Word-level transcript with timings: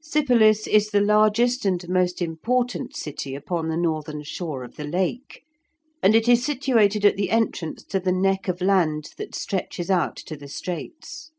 Sypolis 0.00 0.68
is 0.68 0.90
the 0.90 1.00
largest 1.00 1.64
and 1.64 1.88
most 1.88 2.22
important 2.22 2.94
city 2.94 3.34
upon 3.34 3.66
the 3.66 3.76
northern 3.76 4.22
shore 4.22 4.62
of 4.62 4.76
the 4.76 4.84
Lake, 4.84 5.42
and 6.00 6.14
it 6.14 6.28
is 6.28 6.44
situated 6.44 7.04
at 7.04 7.16
the 7.16 7.30
entrance 7.30 7.82
to 7.86 7.98
the 7.98 8.12
neck 8.12 8.46
of 8.46 8.60
land 8.60 9.10
that 9.16 9.34
stretches 9.34 9.90
out 9.90 10.14
to 10.14 10.36
the 10.36 10.46
straits. 10.46 11.32